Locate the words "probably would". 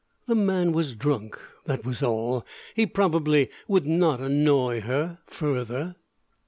2.87-3.85